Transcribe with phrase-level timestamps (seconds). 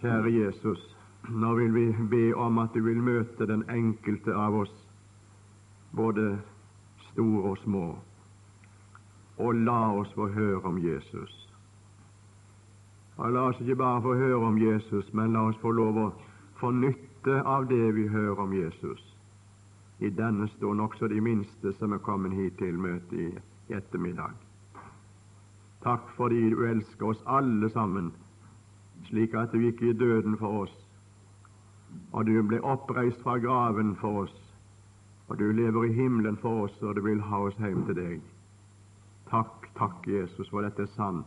[0.00, 0.96] Kjære Jesus,
[1.28, 4.72] nå vil vi be om at du vil møte den enkelte av oss,
[5.92, 6.38] både
[7.10, 7.82] store og små,
[9.36, 11.34] og la oss få høre om Jesus.
[13.20, 16.06] Og La oss ikke bare få høre om Jesus, men la oss få lov å
[16.56, 19.02] få nytte av det vi hører om Jesus.
[20.00, 24.32] I denne stund også de minste som er kommet hit til møtet i ettermiddag.
[25.84, 28.14] Takk fordi du elsker oss alle sammen
[29.08, 30.76] slik at du gikk i døden for oss,
[32.12, 34.36] og du ble oppreist fra graven for oss,
[35.28, 38.20] og du lever i himmelen for oss, og du vil ha oss hjem til deg.
[39.30, 41.26] Takk, takk, Jesus, for dette er sant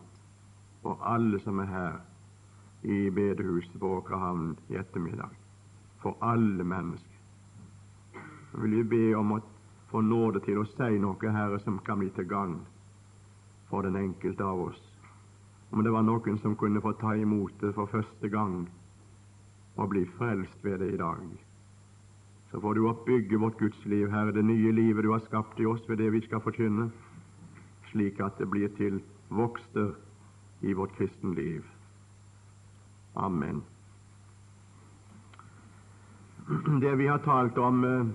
[0.83, 1.93] for alle som er her
[2.83, 5.31] i bedehuset på Åkerhavn i ettermiddag.
[6.03, 7.09] For alle mennesker.
[8.53, 9.39] Jeg vil vi be om å
[9.91, 12.59] få nåde til å si noe, Herre, som kan bli til gagn
[13.69, 14.92] for den enkelte av oss
[15.73, 18.67] om det var noen som kunne få ta imot det for første gang
[19.73, 21.23] og bli frelst ved det i dag.
[22.51, 25.81] Så får du oppbygge vårt gudsliv, Herre, det nye livet du har skapt i oss
[25.89, 26.91] ved det vi skal forkynne,
[27.89, 29.01] slik at det blir til
[29.33, 29.95] vokster
[30.61, 31.65] i vårt kristenliv.
[33.15, 33.63] Amen.
[36.85, 38.05] Det vi har talt om eh,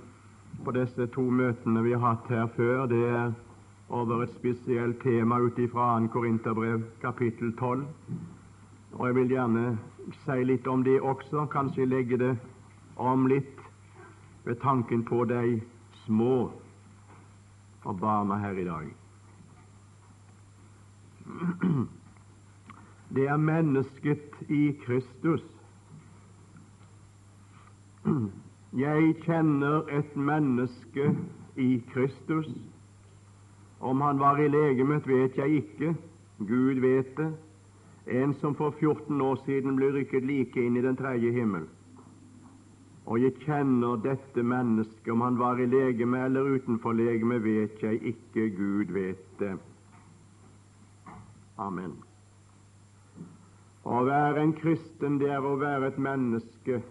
[0.65, 3.33] på disse to møtene vi har hatt her før, det er
[3.89, 6.09] over et spesielt tema ut ifra 2.
[6.13, 7.87] Korinterbrev kapittel 12.
[8.93, 9.79] Og Jeg vil gjerne
[10.25, 12.37] si litt om det også, kanskje legge det
[12.97, 13.61] om litt
[14.45, 15.61] ved tanken på de
[16.05, 16.51] små
[17.85, 18.87] og barna her i dag.
[23.15, 25.45] Det er mennesket i Kristus.
[28.85, 31.17] Jeg kjenner et menneske
[31.57, 32.49] i Kristus
[33.79, 35.95] om han var i legemet, vet jeg ikke.
[36.39, 37.33] Gud vet det.
[38.07, 41.67] En som for 14 år siden ble rykket like inn i den tredje himmel.
[43.09, 48.03] Og jeg kjenner dette mennesket, om han var i legeme eller utenfor legeme, vet jeg
[48.03, 48.49] ikke.
[48.57, 49.55] Gud vet det.
[51.59, 51.97] Amen.
[53.89, 56.83] Å være en kristen, det er å være et menneske,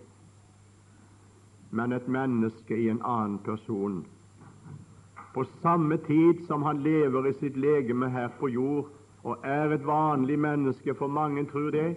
[1.69, 4.01] men et menneske i en annen person
[5.37, 8.87] på samme tid som han lever i sitt legeme her på jord
[9.23, 10.95] og er et vanlig menneske.
[10.97, 11.91] For mange tror det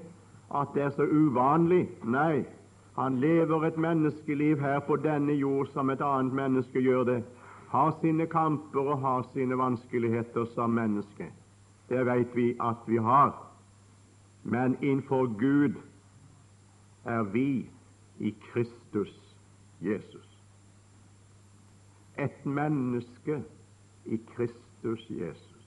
[0.55, 1.87] at det er så uvanlig.
[2.05, 2.45] Nei,
[2.99, 7.19] han lever et menneskeliv her på denne jord som et annet menneske gjør det.
[7.73, 11.33] Har sine kamper og har sine vanskeligheter som menneske.
[11.89, 13.33] Det vet vi at vi har.
[14.45, 15.81] Men innenfor Gud
[17.05, 17.71] er vi
[18.19, 19.17] i Kristus
[19.81, 20.30] Jesus
[22.21, 23.43] et menneske
[24.05, 25.61] i Kristus Jesus.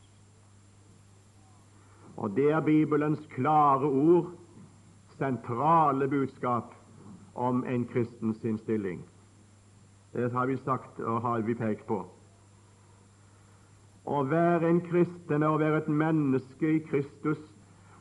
[2.18, 4.32] Og det er Bibelens klare ord,
[5.18, 6.74] sentrale budskap
[7.36, 9.02] om en kristens innstilling.
[10.14, 12.04] Det har vi sagt og har vi pekt på.
[14.06, 17.40] Å være en kristen er å være et menneske i Kristus,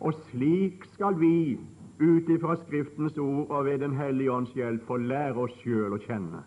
[0.03, 1.61] og slik skal vi
[2.03, 6.03] ut ifra Skriftens ord og ved Den hellige ånds hjelp få lære oss sjøl å
[6.03, 6.43] kjenne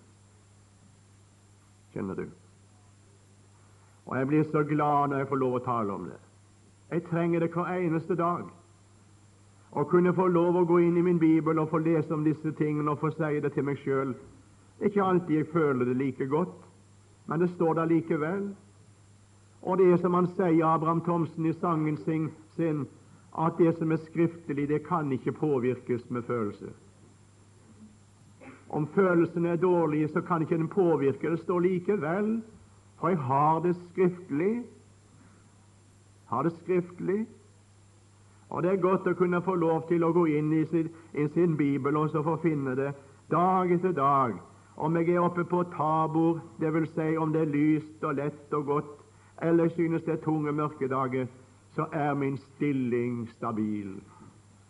[1.95, 2.27] kjenner du.
[4.05, 6.19] Og jeg blir så glad når jeg får lov å tale om det.
[6.91, 8.45] Jeg trenger det hver eneste dag.
[9.75, 12.53] Å kunne få lov å gå inn i min bibel og få lese om disse
[12.59, 14.13] tingene og få si det til meg sjøl.
[14.85, 16.55] Ikke alltid jeg føler det like godt,
[17.25, 18.45] men det står der likevel.
[19.65, 22.85] Og det er som han sier, Abraham Thomsen, i sangen sin
[23.35, 26.71] at det som er skriftlig, det kan ikke påvirkes med følelser.
[28.69, 31.31] Om følelsene er dårlige, så kan ikke den påvirke.
[31.31, 32.41] Det står likevel,
[32.99, 34.63] for jeg har det skriftlig.
[36.25, 37.27] Har det skriftlig.
[38.49, 41.27] Og det er godt å kunne få lov til å gå inn i sin, i
[41.33, 42.91] sin bibel og så få finne det
[43.31, 44.35] dag etter dag.
[44.77, 46.93] Om jeg er oppe på tabor, dvs.
[46.93, 48.93] Si om det er lyst og lett og godt,
[49.41, 51.27] eller synes det er tunge mørkedager,
[51.75, 53.97] så er min stilling stabil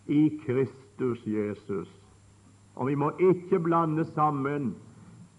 [0.08, 2.05] i Kristus Jesus.
[2.76, 4.76] Og vi må ikke blande sammen,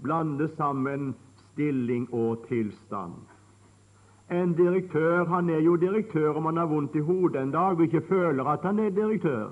[0.02, 1.14] blande sammen
[1.52, 3.12] stilling og tilstand.
[4.30, 7.82] En direktør han er jo direktør om han har vondt i hodet en dag og
[7.82, 9.48] ikke føler at han er direktør.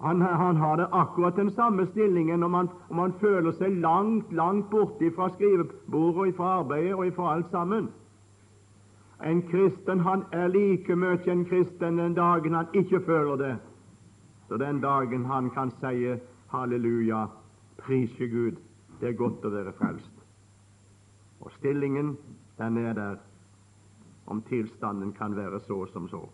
[0.00, 4.32] Han, han har det akkurat den samme stillingen om han, om han føler seg langt,
[4.32, 7.90] langt borte fra skrivebordet og fra arbeidet og fra alt sammen.
[9.26, 13.56] En kristen han er like mye en kristen den dagen han ikke føler det,
[14.50, 16.16] så den dagen han kan si
[16.50, 17.26] halleluja,
[17.78, 18.56] prise Gud,
[19.00, 20.24] det er godt å være frelst.
[21.40, 22.16] Og stillingen,
[22.58, 23.20] den er der,
[24.26, 26.24] om tilstanden kan være så som så.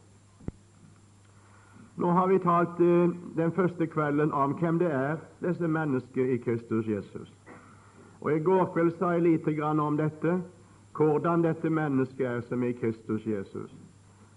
[1.96, 6.40] Nå har vi talt eh, den første kvelden om hvem det er, disse mennesker i
[6.40, 7.32] Kristus Jesus.
[8.20, 10.40] Og I går kveld sa jeg lite grann om dette,
[10.96, 13.76] hvordan dette mennesket er som er i Kristus Jesus.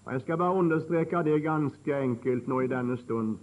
[0.05, 3.37] Og Jeg skal bare understreke det ganske enkelt nå i denne stund,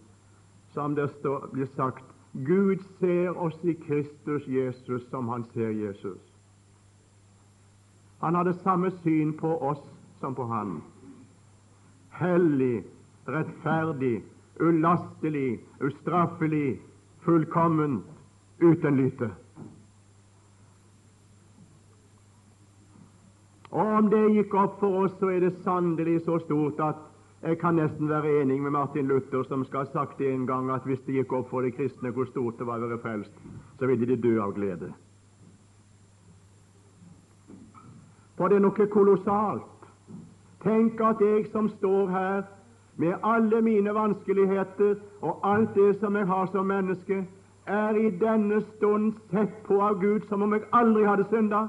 [0.77, 6.21] som det står, blir sagt Gud ser oss i Kristus Jesus som han ser Jesus.
[8.21, 9.81] Han har det samme syn på oss
[10.21, 10.83] som på han.
[12.11, 12.85] Hellig,
[13.25, 14.21] rettferdig,
[14.61, 16.81] ulastelig, ustraffelig,
[17.25, 18.05] fullkomment,
[18.61, 19.31] uten lyte.
[23.73, 27.01] Og om det gikk opp for oss, så er det sannelig så stort at
[27.47, 30.83] jeg kan nesten være enig med Martin Luther, som skal ha sagt en gang, at
[30.85, 33.33] hvis det gikk opp for de kristne hvor stort det var å være frelst,
[33.79, 34.91] så ville de dø av glede.
[38.37, 39.87] For det er noe kolossalt.
[40.65, 42.43] Tenk at jeg som står her
[42.97, 47.23] med alle mine vanskeligheter og alt det som jeg har som menneske,
[47.67, 51.67] er i denne stund sett på av Gud som om jeg aldri hadde synda,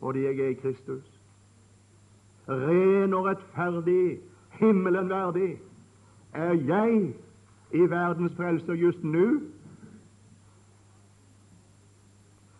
[0.00, 1.19] fordi jeg er i Kristus.
[2.48, 4.20] Ren og rettferdig,
[4.60, 5.58] himmelen verdig,
[6.32, 7.14] er jeg
[7.72, 9.26] i verdens frelser just nå.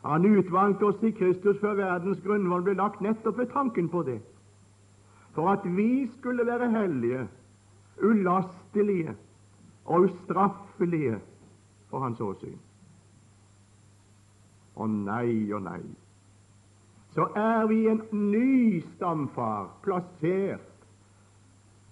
[0.04, 4.20] Han utvalgte oss i Kristus før verdens grunnvoll ble lagt, nettopp ved tanken på det
[5.34, 7.28] for at vi skulle være hellige,
[8.02, 9.16] ulastelige
[9.84, 11.20] og ustraffelige
[11.90, 12.58] for hans åsyn.
[14.76, 15.82] Å nei og nei,
[17.14, 20.60] så er vi en ny stamfar, plassert.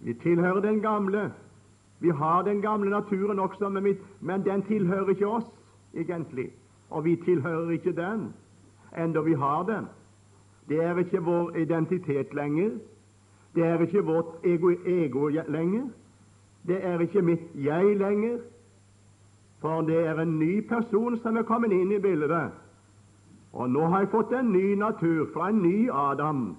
[0.00, 1.32] Vi tilhører den gamle.
[2.00, 3.68] Vi har den gamle naturen også,
[4.20, 5.46] men, den tilhører ikke oss
[5.94, 6.52] egentlig.
[6.90, 8.34] Og vi tilhører ikke den,
[8.98, 9.86] enda vi har den.
[10.68, 12.70] Det er ikke vår identitet lenger.
[13.54, 15.88] Det er ikke vårt ego, ego lenger.
[16.66, 18.38] Det er ikke mitt jeg lenger.
[19.60, 22.50] For det er en ny person som er kommet inn i bildet.
[23.52, 26.56] Og nå har jeg fått en ny natur fra en ny Adam.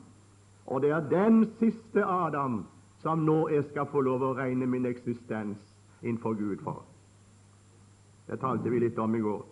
[0.65, 2.63] Og det er den siste Adam
[3.01, 5.57] som nå jeg skal få lov å regne min eksistens
[6.01, 6.83] innenfor Gud for.
[8.27, 9.45] Det talte vi litt om i går.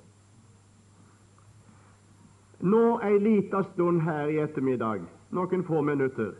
[2.68, 6.34] Nå ei lita stund her i ettermiddag, noen få minutter,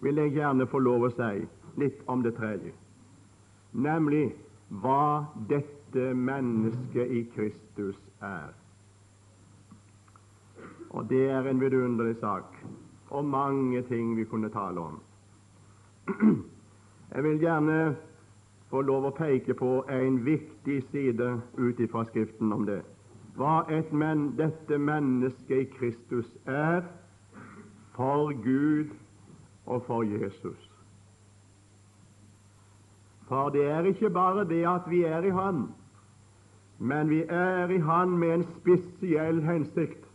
[0.00, 1.32] vil jeg gjerne få lov å si
[1.82, 2.72] litt om det tredje,
[3.72, 4.30] nemlig
[4.82, 8.59] hva dette mennesket i Kristus er.
[10.90, 12.56] Og det er en vidunderlig sak,
[13.10, 15.00] og mange ting vi kunne tale om.
[17.14, 17.96] Jeg vil gjerne
[18.70, 21.28] få lov å peke på en viktig side
[21.58, 22.80] ut ifra Skriften om det.
[23.38, 26.82] Hva men, dette mennesket i Kristus er
[27.94, 28.90] for Gud
[29.66, 30.70] og for Jesus.
[33.28, 35.68] For det er ikke bare det at vi er i Han,
[36.78, 40.09] men vi er i Han med en spesiell hensikt.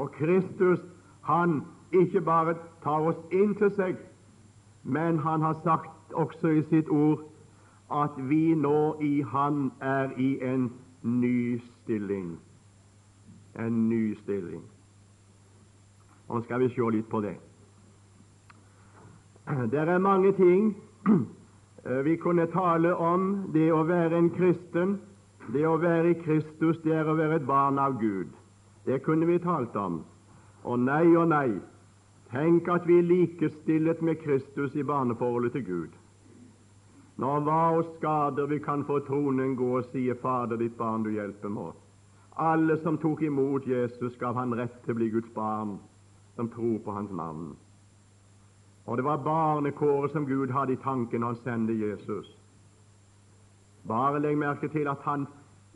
[0.00, 0.80] Og Kristus,
[1.22, 1.62] han
[1.92, 3.98] ikke bare tar oss inn til seg,
[4.82, 7.26] men han har sagt også i sitt ord
[7.92, 10.70] at vi nå i Han er i en
[11.02, 12.38] ny stilling.
[13.58, 14.62] En ny stilling.
[16.28, 17.36] Og nå skal vi se litt på det.
[19.70, 20.76] Det er mange ting
[22.08, 23.50] vi kunne tale om.
[23.52, 25.00] Det å være en kristen,
[25.52, 28.39] det å være i Kristus, det er å være et barn av Gud.
[28.84, 30.04] Det kunne vi talt om.
[30.64, 31.60] Og nei og nei,
[32.32, 36.00] tenk at vi er likestillet med Kristus i barneforholdet til Gud.
[37.20, 41.10] Når hva og skader vi kan få tronen gå og sie Fader, ditt barn du
[41.12, 41.72] hjelper må.
[42.40, 45.76] Alle som tok imot Jesus, gav han rett til å bli Guds barn,
[46.36, 47.50] som tror på hans navn.
[48.86, 52.30] Og det var barnekåret som Gud hadde i tanken han sendte Jesus.
[53.88, 55.26] Bare legg merke til at han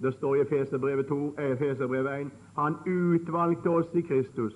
[0.02, 4.54] det står i Efeserbrevet 2, Efeserbrevet 1 han utvalgte oss i Kristus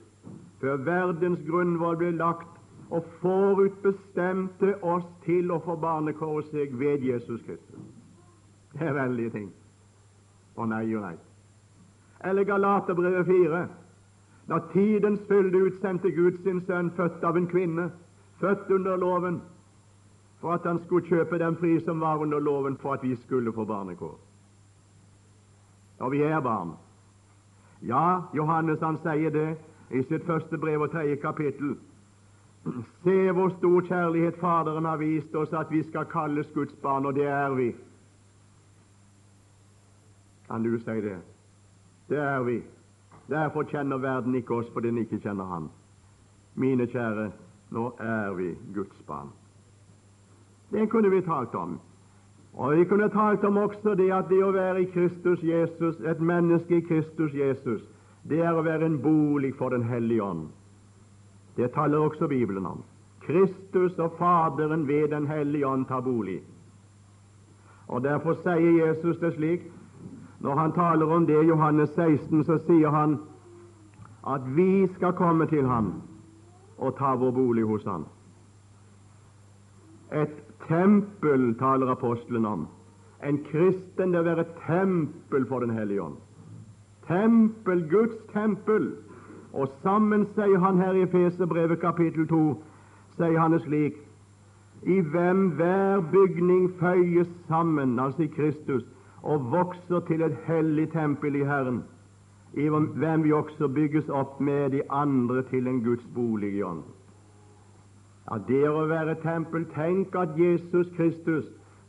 [0.61, 2.55] før verdens grunnvoll ble lagt,
[2.91, 7.83] og forutbestemte oss til å få barnekåret seg ved Jesus Kristus.
[8.73, 9.51] Det er veldige ting.
[10.57, 11.17] Og nei og nei.
[12.25, 13.61] Eller Galaterbrevet 4.
[14.49, 17.91] Da tidens fylde utsendte Gud sin sønn, født av en kvinne,
[18.41, 19.43] født under loven,
[20.41, 23.53] for at han skulle kjøpe den fri som var under loven, for at vi skulle
[23.53, 24.17] få barnekår.
[25.99, 26.73] Og vi er barn.
[27.83, 29.49] Ja, Johannes han sier det
[29.91, 31.77] i sitt første brev og tredje kapittel.
[33.05, 37.15] Se hvor stor kjærlighet Faderen har vist oss, at vi skal kalles Guds barn, og
[37.15, 37.69] det er vi.
[40.49, 41.19] Kan du si det?
[42.09, 42.63] Det er vi.
[43.29, 45.69] Derfor kjenner verden ikke oss, fordi den ikke kjenner Han.
[46.55, 47.31] Mine kjære,
[47.71, 49.29] Nå er vi Guds barn.
[50.71, 51.81] Det kunne vi talt om.
[52.55, 56.21] Og Vi kunne talt om også det at det å være i Kristus Jesus, et
[56.21, 57.83] menneske i Kristus Jesus,
[58.29, 60.49] det er å være en bolig for Den hellige ånd.
[61.57, 62.83] Det taler også Bibelen om.
[63.21, 66.43] Kristus og Faderen ved Den hellige ånd tar bolig.
[67.89, 69.63] Og Derfor sier Jesus det slik
[70.41, 73.19] når han taler om det i Johannes 16, så sier han
[74.27, 76.03] at vi skal komme til ham
[76.79, 78.07] og ta vår bolig hos ham.
[80.13, 80.35] Et
[80.69, 82.67] tempel taler apostelen om.
[83.25, 86.17] En kristen det være tempel for Den hellige ånd.
[87.09, 88.93] Tempel, Guds tempel.
[89.53, 92.63] Og sammen, sier han her i Efeserbrevet kapittel 2,
[93.17, 93.97] sier han det slik
[94.83, 98.85] i hvem hver bygning føyes sammen, altså i Kristus,
[99.23, 101.83] og vokser til et hellig tempel i Herren,
[102.55, 106.83] i hvem vi også bygges opp med de andre til en Guds bolig i ånd.
[108.31, 111.47] Ja, det å være tempel Tenk at Jesus Kristus,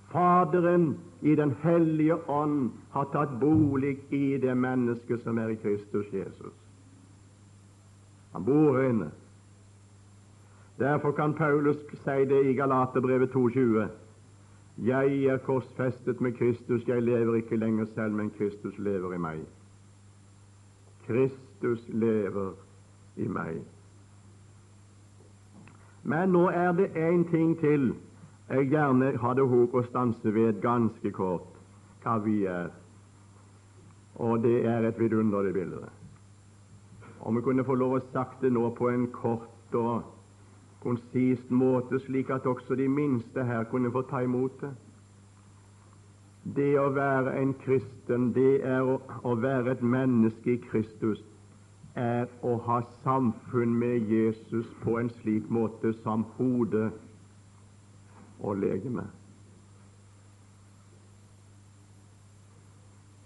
[0.10, 6.08] Faderen i Den hellige ånd, har tatt bolig i det mennesket som er i Kristus
[6.13, 6.55] Jesus.
[8.34, 9.12] Han bor inne.
[10.79, 13.89] Derfor kan Paulus si det i Galaterbrevet 2,20.
[14.77, 19.41] Jeg er korsfestet med Kristus, jeg lever ikke lenger selv, men Kristus lever i meg.
[21.08, 22.53] Kristus lever
[23.17, 23.60] i meg.
[26.10, 27.92] Men nå er det én ting til
[28.50, 31.51] jeg gjerne hadde håp å stanse ved ganske kort,
[32.01, 32.72] hva vi er.
[34.18, 35.84] Og det er et vidunderlig bilde.
[37.22, 40.08] Om vi kunne få lov å sagt det nå på en kort og
[40.82, 44.72] konsist måte, slik at også de minste her kunne få ta imot det.
[46.56, 51.22] Det å være en kristen, det er å, være et menneske i Kristus,
[51.96, 56.89] er å ha samfunn med Jesus på en slik måte som hode
[58.39, 59.08] og legeme.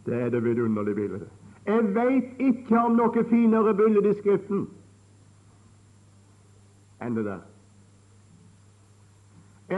[0.05, 1.27] Det er det vidunderlige bildet.
[1.65, 4.65] Jeg veit ikke om noe finere bilde i Skriften
[7.03, 7.43] enn det der.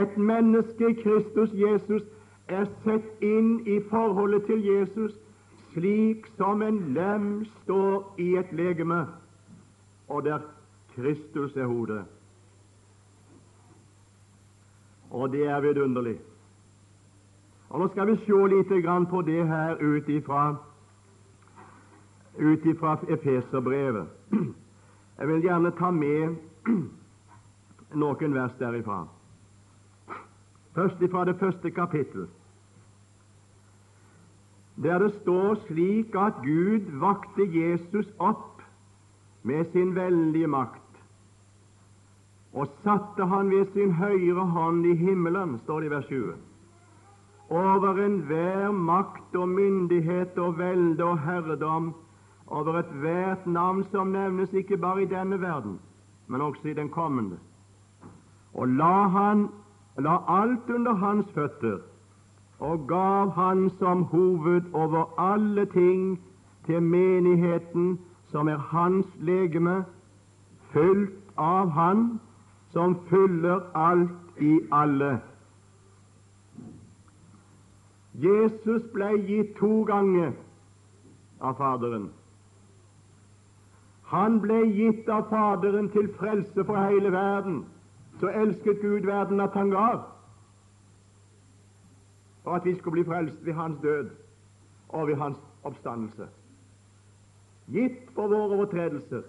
[0.02, 2.02] Et menneske i Kristus Jesus
[2.48, 5.14] er sett inn i forholdet til Jesus
[5.76, 9.06] slik som en lem står i et legeme,
[10.08, 10.38] og der
[10.94, 12.04] Kristus er hodet.
[15.10, 16.16] Og det er vidunderlig.
[17.68, 18.72] Og Nå skal vi se litt
[19.10, 20.56] på det her ut ifra
[22.38, 24.06] ut ifra Efeserbrevet.
[25.18, 26.36] Jeg vil gjerne ta med
[27.94, 29.06] noen vers derifra.
[30.74, 32.26] Først ifra det første kapittel,
[34.76, 38.62] der det står slik at Gud vakte Jesus opp
[39.42, 40.82] med sin veldige makt
[42.56, 46.34] og satte han ved sin høyre hånd i himmelen, står det i vers 20,
[47.52, 51.90] over enhver makt og myndighet og velde og herredom,
[52.46, 55.76] over ethvert navn som nevnes ikke bare i denne verden,
[56.26, 57.36] men også i den kommende,
[58.54, 59.48] og la han
[59.98, 61.78] la alt under hans føtter
[62.58, 66.20] og gav han som hoved over alle ting
[66.66, 69.84] til menigheten, som er hans legeme,
[70.72, 72.20] fulgt av Han
[72.72, 75.20] som fyller alt i alle.
[78.14, 80.32] Jesus ble gitt to ganger
[81.40, 82.10] av Faderen.
[84.12, 87.64] Han ble gitt av Faderen til frelse for hele verden.
[88.20, 90.00] Så elsket Gud verden at han gav,
[92.46, 94.10] for at vi skulle bli frelst ved hans død
[94.88, 96.28] og ved hans oppstandelse.
[97.66, 99.24] Gitt for våre overtredelser,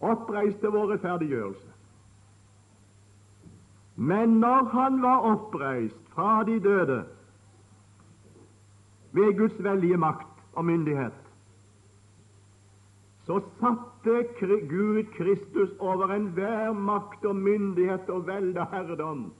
[0.00, 1.72] oppreist til vår rettferdiggjørelse.
[3.96, 7.00] Men når han var oppreist fra de døde
[9.12, 11.18] ved Guds veldige makt og myndighet,
[13.26, 19.32] så satte Gud Kristus over enhver makt og myndighet og velde og herredom.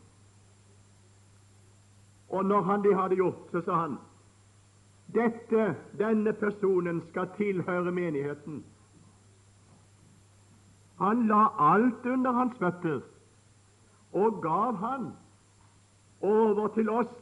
[2.32, 3.96] Og når han det hadde gjort, så sa han
[5.12, 8.62] dette, denne personen skal tilhøre menigheten.
[10.98, 13.02] Han la alt under hans føtter
[14.12, 15.12] og gav han
[16.20, 17.12] over til oss,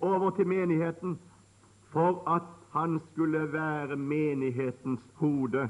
[0.00, 1.18] over til menigheten,
[1.92, 5.68] for at han skulle være menighetens hode,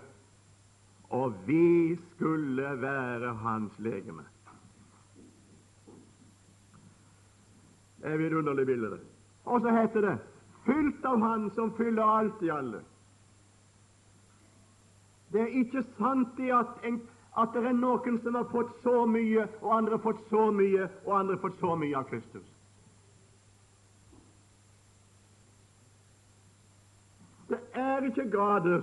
[1.11, 4.32] og vi skulle være hans legeme.
[8.03, 8.99] Er vidunderlig bilde.
[9.45, 10.19] Og så heter det
[10.65, 12.83] 'fylt av Han som fyller alt i alle'.
[15.33, 17.01] Det er ikke sant i at en,
[17.39, 20.89] at det er noen som har fått så mye, og andre har fått så mye,
[21.05, 22.49] og andre har fått så mye av Kristus.
[27.49, 28.83] Det er ikke grader.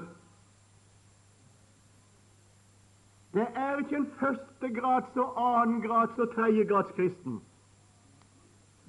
[3.33, 7.41] Det er ikke en førstegrads og annengrads og tredjegrads kristen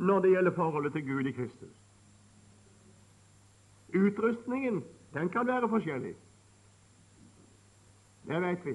[0.00, 1.74] når det gjelder forholdet til Gud i Kristus.
[3.94, 6.14] Utrustningen den kan være forskjellig.
[8.28, 8.74] Det vet vi.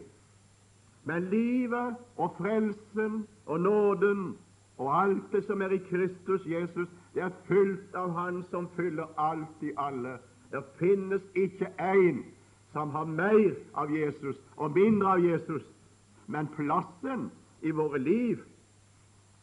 [1.04, 4.38] Men livet og frelsen og nåden
[4.78, 9.08] og alt det som er i Kristus Jesus, det er fylt av Han som fyller
[9.18, 10.18] alt i alle.
[10.52, 12.24] Det finnes ikke én
[12.74, 15.64] som har mer av Jesus og mindre av Jesus,
[16.28, 18.44] men plassen i våre liv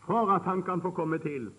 [0.07, 1.51] for at Han kan få komme til,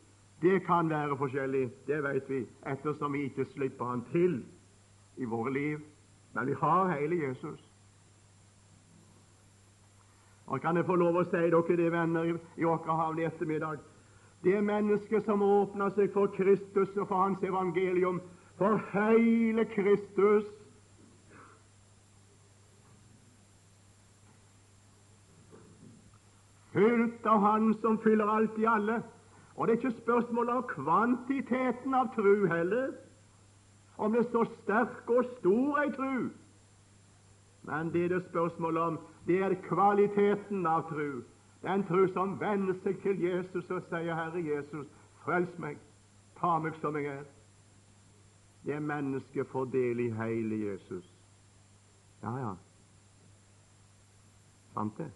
[0.44, 4.42] det kan være forskjellig, det vet vi, ettersom vi ikke slipper Han til
[5.18, 5.80] i våre liv.
[6.34, 7.60] Men vi har hele Jesus.
[10.46, 13.80] Og kan jeg få lov å si dere det, venner, i Åkerhavn i ettermiddag
[14.44, 18.20] Det mennesket som åpner seg for Kristus og for Hans evangelium,
[18.58, 20.50] for hele Kristus
[26.74, 29.00] Fylt av Han som fyller alt i alle.
[29.56, 32.94] Og det er ikke spørsmål om kvantiteten av tru heller,
[33.98, 36.30] om det er så sterk og stor ei tru.
[37.64, 41.22] Men det det er spørsmål om, det er kvaliteten av tru.
[41.64, 44.88] Den tru som venner seg til Jesus og sier, 'Herre Jesus,
[45.24, 45.78] frels meg,
[46.40, 47.32] ta meg som jeg er'.
[48.66, 51.14] Det er mennesket får del i hele Jesus.
[52.24, 52.54] Ja, ja.
[54.74, 55.12] Sant det.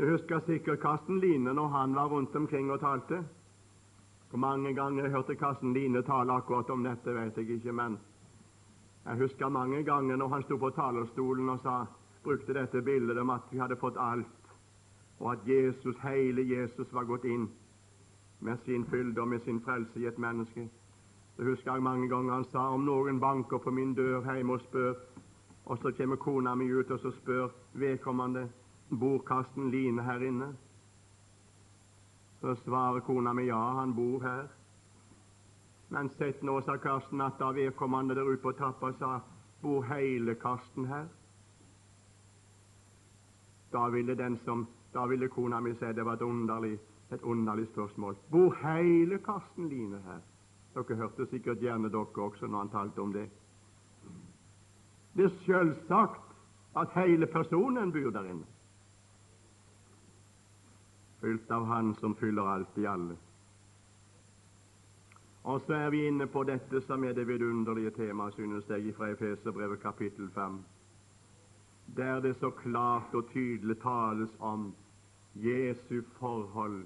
[0.00, 3.24] Du husker sikkert Karsten Line når han var rundt omkring og talte.
[4.30, 7.98] Hvor mange ganger jeg hørte Karsten Line tale akkurat om dette, vet jeg ikke, men
[9.04, 11.84] jeg husker mange ganger når han sto på talerstolen og sa,
[12.24, 14.54] brukte dette bildet om at vi hadde fått alt,
[15.18, 17.50] og at Jesus, hele Jesus var gått inn
[18.40, 20.64] med sin fylde og med sin frelse i et menneske.
[21.36, 24.64] Det husker jeg mange ganger han sa om noen banker på min dør hjemme og
[24.64, 24.96] spør,
[25.64, 28.48] og så kommer kona mi ut og så spør vedkommende
[28.90, 30.54] bor Karsten Line her inne.
[32.40, 34.48] Så svarer kona mi ja, han bor her.
[35.88, 39.20] Men sett nå, sa Karsten, at da vedkommende der ute på trappa sa
[39.62, 41.08] bor hele Karsten her?
[43.72, 46.78] Da ville, den som, da ville kona mi si det var et underlig,
[47.10, 48.16] et underlig spørsmål.
[48.30, 50.22] Bor hele Karsten Line her?
[50.74, 53.28] Dere hørte sikkert gjerne dere også når han talte om det.
[55.14, 56.34] Det er selvsagt
[56.76, 58.46] at hele personen bor der inne
[61.20, 63.16] fylt av Han som fyller alt i alle.
[65.42, 69.08] Og så er vi inne på dette som er det vidunderlige temaet, synes jeg, fra
[69.14, 70.58] Efeserbrevet kapittel 5,
[71.96, 74.72] der det så klart og tydelig tales om
[75.34, 76.84] Jesu forhold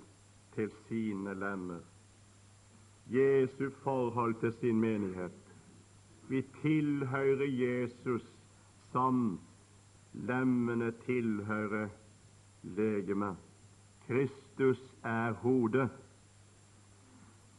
[0.55, 1.83] til sine lemmer,
[3.11, 5.41] Jesu forhold til sin menighet.
[6.29, 8.23] Vi tilhører Jesus
[8.93, 9.41] som
[10.13, 11.89] lemmene tilhører
[12.63, 13.44] legemet.
[14.07, 15.89] Kristus er hodet.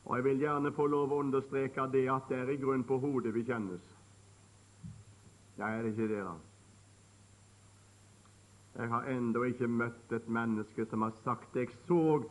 [0.05, 2.99] Og Jeg vil gjerne få lov å understreke det at det er i grunn på
[3.01, 3.81] hodet vi kjennes.
[5.58, 6.36] Ja, er det ikke det, da?
[8.75, 12.23] Jeg har ennå ikke møtt et menneske som har sagt Jeg så,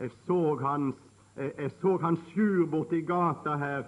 [0.00, 0.96] jeg så hans
[1.36, 3.84] jeg, jeg så han skjur borti gata her.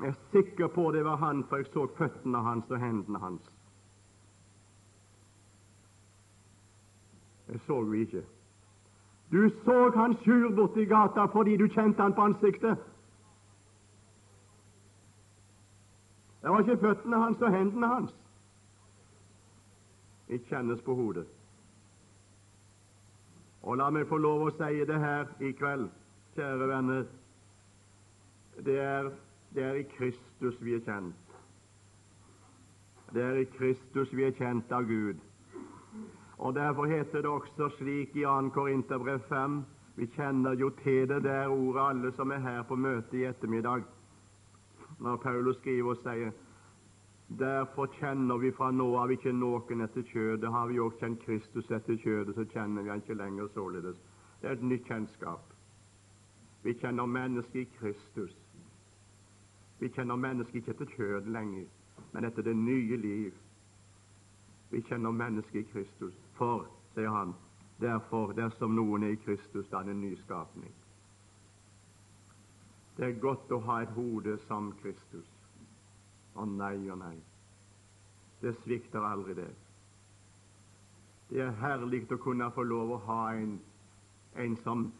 [0.00, 3.50] Jeg er sikker på det var han, for jeg så føttene hans og hendene hans.
[7.48, 8.22] Jeg så jo ikke.
[9.32, 12.78] Du så han borte borti gata fordi du kjente han på ansiktet.
[16.42, 18.12] Det var ikke føttene hans og hendene hans.
[20.28, 21.26] De kjennes på hodet.
[23.62, 25.88] Og la meg få lov å si det her i kveld,
[26.36, 27.04] kjære venner.
[28.66, 29.12] Det er,
[29.54, 31.36] det er i Kristus vi er kjent.
[33.14, 35.20] Det er i Kristus vi er kjent av Gud.
[36.42, 38.48] Og Derfor heter det også slik i 2.
[38.48, 39.64] Korinterbrev 5
[39.96, 43.82] Vi kjenner jo til det der ordet, alle som er her på møte i ettermiddag,
[44.98, 46.32] når Paulus skriver og sier
[47.38, 50.50] Derfor kjenner vi fra nå av ikke noen etter kjødet.
[50.50, 54.02] Har vi også kjent Kristus etter kjødet, så kjenner vi han ikke lenger således.
[54.40, 55.46] Det er et nytt kjennskap.
[56.62, 58.34] Vi kjenner mennesket i Kristus.
[59.78, 61.70] Vi kjenner mennesket ikke etter kjødet lenger,
[62.12, 63.41] men etter det nye liv.
[64.88, 66.14] Kjenner mennesket i Kristus.
[66.38, 67.34] For, sier han,
[67.80, 70.72] derfor, dersom noen er i Kristus, da er det en ny skapning.
[72.96, 75.28] Det er godt å ha et hode som Kristus.
[76.36, 77.16] Å nei og nei.
[78.42, 79.50] Det svikter aldri, det.
[81.30, 83.54] Det er herlig å kunne få lov å ha en,
[84.36, 84.90] en som,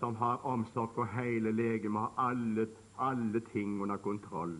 [0.00, 4.56] som har omsorg for hele legemet, har alle, alle ting under kontroll.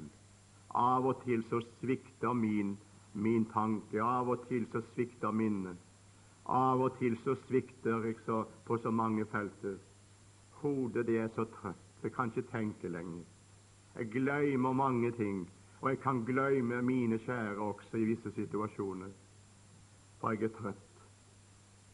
[0.74, 2.74] Av og til så svikter min,
[3.14, 5.78] min tanke, av og til så svikter minnet.
[6.46, 9.78] Av og til så svikter jeg så på så mange felter.
[10.60, 13.24] Hodet det er så trøtt, jeg kan ikke tenke lenger.
[13.94, 15.50] Jeg glemmer mange ting,
[15.80, 19.12] og jeg kan glemme mine kjære også i visse situasjoner,
[20.20, 20.90] for jeg er trøtt.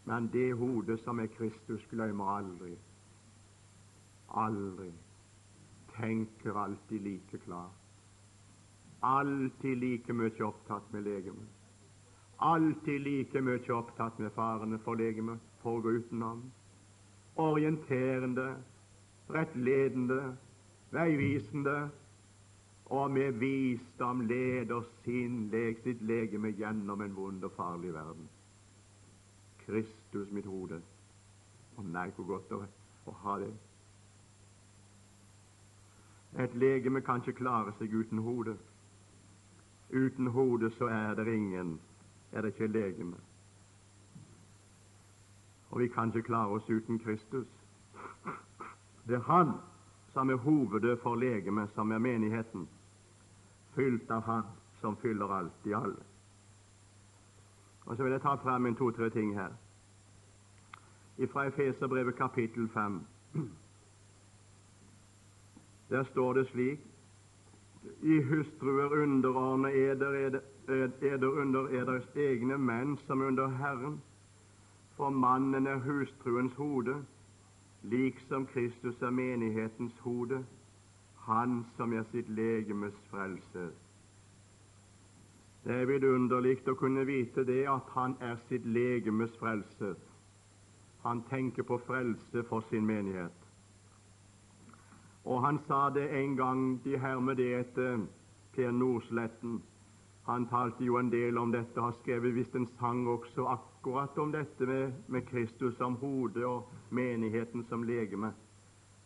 [0.05, 2.73] Men det hodet som er Kristus, glemmer aldri.
[4.31, 4.93] Aldri.
[5.97, 7.71] Tenker alltid like klar.
[9.03, 11.49] Alltid like mye opptatt med legemet.
[12.39, 16.43] Alltid like mye opptatt med farene for legemet, for å gå utenom.
[17.41, 18.55] Orienterende,
[19.33, 20.37] rettledende,
[20.93, 21.91] veivisende,
[22.91, 28.29] og med visdom leder sin leg, sitt legeme gjennom en vond og farlig verden.
[29.65, 30.81] Kristus mitt hode.
[31.79, 32.65] Å nei, hvor godt å,
[33.07, 33.53] å ha det.
[36.43, 38.59] Et legeme kan ikke klare seg uten hodet.
[39.93, 41.81] Uten hodet så er det ingen,
[42.33, 43.17] er det ikke legeme.
[45.71, 47.47] Og vi kan ikke klare oss uten Kristus.
[49.07, 49.53] Det er Han
[50.13, 52.69] som er hovedet for legemet, som er menigheten,
[53.75, 54.43] fylt av Han
[54.81, 56.03] som fyller alt i alle.
[57.87, 59.51] Og Så vil jeg ta frem en to-tre ting her.
[61.33, 63.07] Fra Efeserbrevet kapittel 5.
[65.91, 66.90] Der står det slik
[68.03, 70.41] I hustruer underordne eder, eder,
[71.03, 74.01] eder under eders egne menn som under Herren.
[74.97, 76.99] For mannen er hustruens hode,
[77.83, 80.45] liksom Kristus er menighetens hode,
[81.25, 83.71] han som er sitt legemes frelser.
[85.65, 89.97] Det er vidunderlig å kunne vite det at han er sitt legemes frelser.
[91.05, 93.40] Han tenker på frelse for sin menighet.
[95.25, 98.07] Og han sa det en gang, de hermedete
[98.53, 99.63] Per Nordsletten.
[100.27, 104.33] Han talte jo en del om dette, har skrevet visst en sang også akkurat om
[104.33, 108.33] dette med, med Kristus som hode og menigheten som legeme.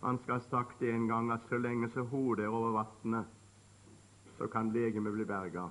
[0.05, 3.24] Han skal ha sagt det en gang at så lenge så hodet er over vannet,
[4.38, 5.70] så kan legemet bli berga.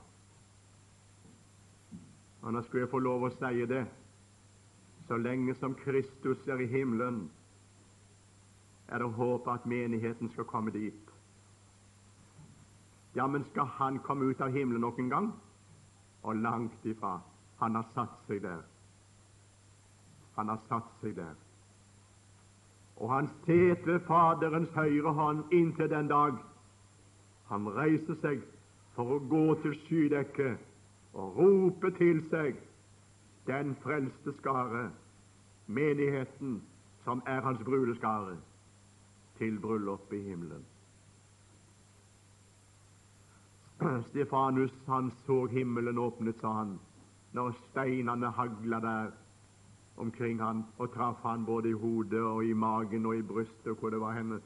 [2.42, 3.84] Og nå skulle jeg få lov å si det.
[5.08, 7.28] Så lenge som Kristus er i himmelen,
[8.94, 11.14] er det håp at menigheten skal komme dit.
[13.16, 15.32] Ja, men skal han komme ut av himmelen noen gang?
[16.24, 17.18] Og langt ifra.
[17.60, 18.62] Han har satt seg der.
[20.36, 21.36] Han har satt seg der.
[22.96, 26.38] Og han sitter ved Faderens høyre hånd inntil den dag
[27.50, 28.46] han reiser seg
[28.96, 32.62] for å gå til skydekket og rope til seg
[33.50, 34.88] den frelste skare,
[35.68, 36.62] menigheten
[37.04, 38.38] som er hans brudeskare,
[39.44, 40.64] til bryllup i himmelen.
[44.10, 46.78] Stefanus han så himmelen åpnet, sa han,
[47.36, 49.12] når steinene hagla der
[49.98, 53.90] omkring han og traff han både i hodet og i magen og i brystet hvor
[53.90, 54.40] det var henne.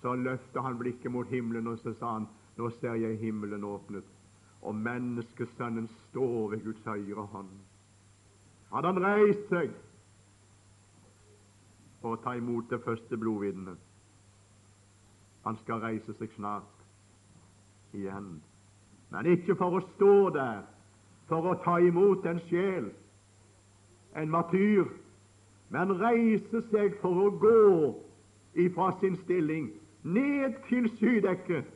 [0.00, 4.08] Så løftet han blikket mot himmelen, og så sa han, nå ser jeg himmelen åpnet,
[4.62, 7.52] og menneskesønnen står ved Guds høyre hånd.
[8.72, 9.76] Hadde han reist seg
[12.00, 13.91] for å ta imot det første blodvitnet.
[15.44, 18.40] Han skal reise seg snart igjen.
[19.12, 20.62] Men ikke for å stå der
[21.28, 22.90] for å ta imot en sjel,
[24.16, 24.88] en martyr,
[25.72, 27.60] men reise seg for å gå
[28.60, 29.70] ifra sin stilling
[30.02, 31.70] ned til skydekket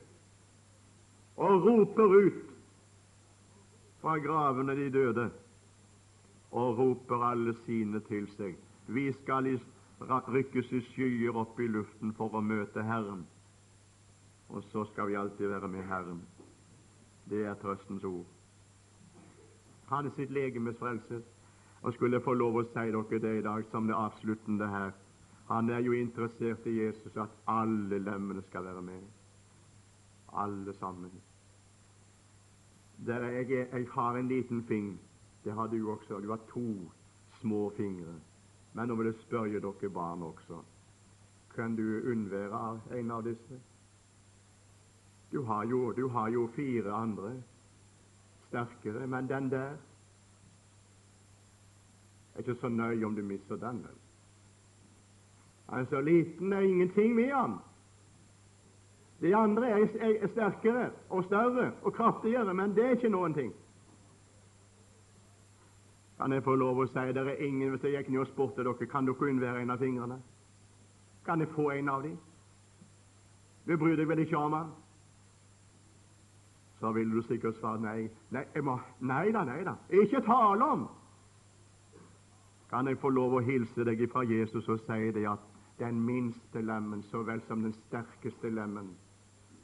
[1.37, 2.43] og roper ut
[4.03, 5.31] fra gravene de døde
[6.57, 8.57] og roper alle sine til seg.
[8.87, 9.49] Vi skal
[10.33, 13.25] rykkes i skyer opp i luften for å møte Herren,
[14.49, 16.23] og så skal vi alltid være med Herren.
[17.31, 18.27] Det er trøstens ord.
[19.91, 21.23] Er sitt legemes frelse.
[21.83, 24.93] Og skulle få lov å si dere det i dag som det avsluttende her
[25.47, 29.03] Han er jo interessert i Jesus, at alle lemmene skal være med.
[30.33, 31.11] Alle sammen.
[33.07, 34.99] Der jeg, jeg har en liten fing.
[35.45, 36.21] det har du også.
[36.21, 36.91] Du har to
[37.41, 38.15] små fingre.
[38.73, 40.59] Men nå vil jeg spørre dere barn også.
[41.55, 43.61] Kan du unnvære en av disse?
[45.37, 47.43] Du har jo, du har jo fire andre
[48.49, 49.77] sterkere, men den der
[52.35, 53.83] er ikke så nøye om du mister den.
[53.83, 53.99] vel.
[55.69, 57.59] Han er så liten, det er ingenting med han.
[59.21, 63.53] De andre er, er sterkere og større og kraftigere, men det er ikke noen ting.
[66.17, 68.65] Kan jeg få lov å si det er ingen Hvis jeg gikk ned og spurte
[68.65, 70.19] dere, kan dere unnvære en av fingrene?
[71.25, 72.19] Kan jeg få en av dem?
[73.67, 74.75] Du bryr deg vel ikke om han?
[76.81, 78.09] Så vil du sikkert svare nei.
[78.31, 79.77] Nei, jeg må, nei da, nei da.
[79.89, 80.87] Ikke tale om!
[82.71, 85.45] Kan jeg få lov å hilse deg fra Jesus og si deg at
[85.79, 88.91] den minste lemmen så vel som den sterkeste lemmen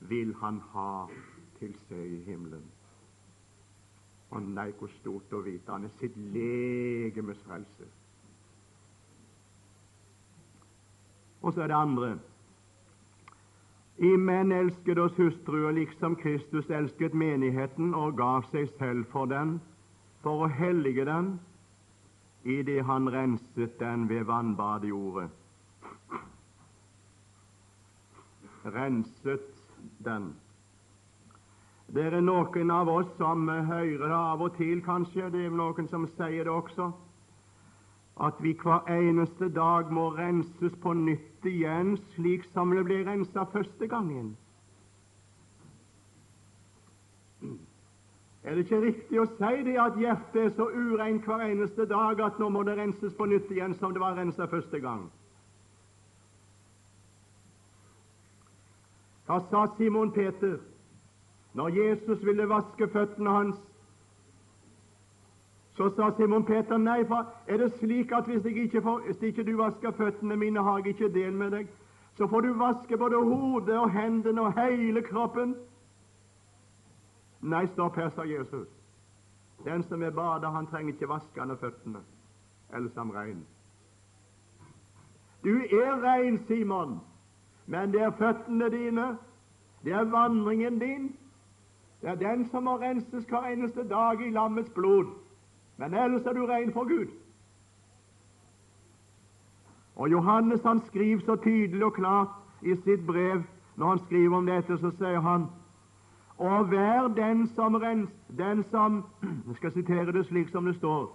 [0.08, 1.06] vil han ha
[1.58, 2.64] til seg i himmelen.
[4.32, 7.88] Og nei, hvor stort å vite han er sitt legemes frelse.
[11.42, 12.14] Og så er det andre.
[14.02, 19.60] I menn elsket oss hustruer liksom Kristus elsket menigheten og gav seg selv for den,
[20.24, 21.36] for å hellige den,
[22.42, 25.28] idet han renset den ved vannbad i ordet.
[28.74, 29.46] Renset
[30.02, 30.32] den.
[31.94, 35.86] Det er noen av oss som hører det av og til, kanskje, det er noen
[35.94, 36.90] som sier det også,
[38.22, 43.44] at vi hver eneste dag må renses på nytt igjen, slik som det ble rensa
[43.50, 44.36] første gangen.
[48.42, 52.22] Er det ikke riktig å si det at hjertet er så ureint hver eneste dag
[52.22, 55.04] at nå må det renses på nytt igjen som det var rensa første gang?
[59.26, 60.58] Hva sa Simon Peter
[61.58, 63.60] når Jesus ville vaske føttene hans?
[65.76, 69.44] Så sa Simon Peter nei, for er det slik at hvis, ikke, får, hvis ikke
[69.44, 71.68] du vasker føttene mine, har jeg ikke del med deg.
[72.16, 75.54] Så får du vaske både hodet og hendene og hele kroppen.
[77.40, 78.68] Nei, stopp her, sa Jesus.
[79.64, 82.02] Den som er bada, han trenger ikke vaske han føttene,
[82.74, 83.40] ellers er han rein.
[85.44, 87.00] Du er rein, Simon,
[87.66, 89.16] men det er føttene dine,
[89.84, 91.16] det er vandringen din,
[92.02, 95.21] det er den som må renses hver eneste dag i lammets blod.
[95.82, 97.06] Men ellers er du rein for Gud.
[99.96, 102.28] Og Johannes han skriver så tydelig og klart
[102.62, 103.42] i sitt brev
[103.76, 105.48] når han skriver om dette, så sier han
[106.38, 109.02] og hver den som rens, den som
[109.48, 111.10] Jeg skal sitere det slik som det står.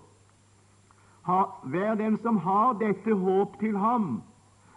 [1.23, 4.21] Ha, hver den som har dette håp til ham,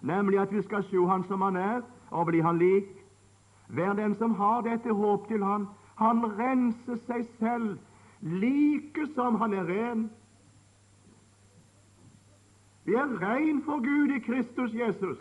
[0.03, 2.95] nemlig at vi skal se han som han er, og bli han lik.
[3.69, 7.79] Hver den som har dette håp til han, han renser seg selv
[8.21, 10.11] like som han er ren.
[12.85, 15.19] Vi er ren for Gud i Kristus Jesus,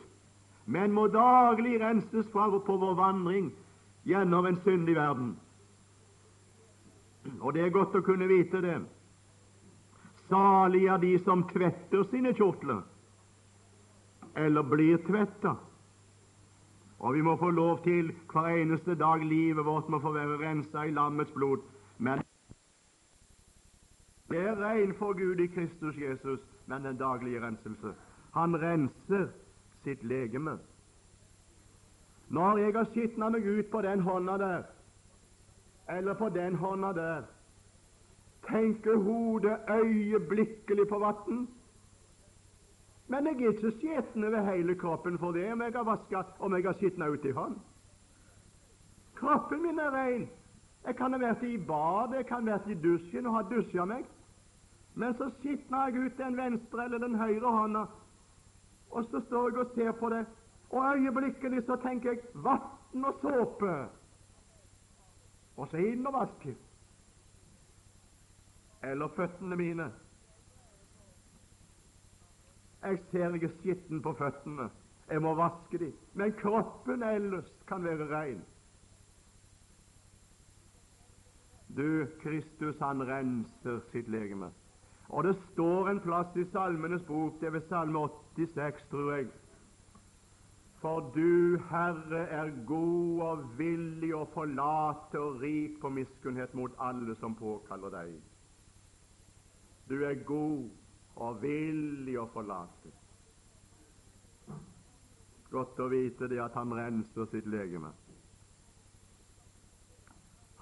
[0.66, 3.52] men må daglig renses fra på vår vandring
[4.08, 5.38] gjennom en syndig verden.
[7.42, 8.78] Og det er godt å kunne vite det.
[10.30, 12.84] Salig er de som tvetter sine kjortler,
[14.38, 15.56] eller blir tvetta.
[17.00, 20.84] Og vi må få lov til hver eneste dag livet vårt må få være rensa
[20.86, 21.64] i lammets blod.
[24.30, 27.94] Det er ren for Gud i Kristus Jesus, men den daglige renselse.
[28.34, 29.28] Han renser
[29.84, 30.60] sitt legeme.
[32.30, 34.64] Når jeg har skitna meg ut på den hånda der,
[35.90, 37.24] eller på den hånda der,
[38.50, 41.48] tenker hodet øyeblikkelig på vann.
[43.08, 46.54] Men jeg er ikke skitten over hele kroppen for det om jeg har vaska om
[46.54, 47.56] jeg har skitna ut i hånd.
[49.16, 50.30] Kroppen min er rein.
[50.86, 53.86] Jeg kan ha vært i badet, jeg kan ha vært i dusjen og ha dusja
[53.86, 54.06] meg.
[55.00, 57.86] Men så skitner jeg ut den venstre eller den høyre hånda,
[58.92, 60.26] og så står jeg og ser på det,
[60.70, 63.72] og øyeblikkelig så tenker jeg vann og såpe,
[65.56, 66.56] og så inn og vaske.
[68.84, 69.90] Eller føttene mine.
[72.84, 74.70] Jeg ser er skitten på føttene.
[75.10, 75.94] Jeg må vaske dem.
[76.14, 78.42] Men kroppen ellers kan være rein.
[81.78, 84.52] Du, Kristus, han renser sitt legeme.
[85.10, 89.30] Og det står en plass i Salmenes bok, det er ved Salme 86, tror jeg,
[90.82, 97.16] for du, Herre, er god og villig å forlate og rik på miskunnhet mot alle
[97.20, 98.14] som påkaller deg.
[99.90, 100.70] Du er god
[101.20, 102.94] og villig å forlate.
[105.52, 107.92] Godt å vite det at han renser sitt legeme.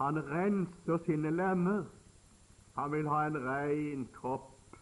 [0.01, 1.85] Han renser sine lemmer.
[2.77, 4.77] Han vil ha en rein kropp,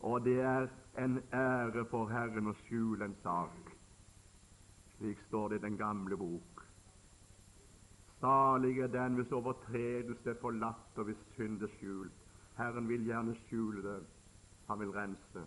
[0.00, 3.72] og det er en ære for Herren å skjule en sak.
[4.96, 6.62] Slik står det i den gamle bok.
[8.20, 12.14] Salig er den hvis overtredelse er forlatt og hvis synd er skjult.
[12.58, 13.98] Herren vil gjerne skjule det.
[14.68, 15.44] Han vil rense.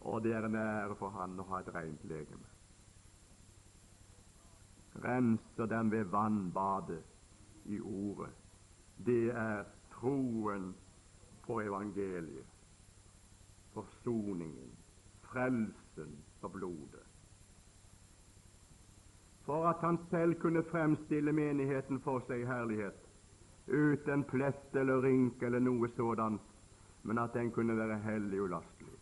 [0.00, 2.48] Og det er en ære for Han å ha et rent legeme.
[5.04, 7.00] Renser dem ved vannbadet
[7.72, 8.32] i Ordet.
[8.96, 9.64] Det er
[10.00, 10.74] troen
[11.46, 12.46] på evangeliet,
[13.74, 14.72] forsoningen,
[15.22, 17.06] frelsen og blodet.
[19.44, 22.96] For at han selv kunne fremstille menigheten for seg i herlighet,
[23.66, 26.42] uten plett eller rynke eller noe sådant,
[27.02, 28.96] men at den kunne være hellig og lastelig.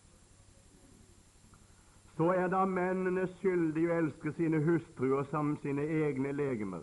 [2.16, 6.82] Så er da mennene skyldige å elske sine hustruer som sine egne legemer.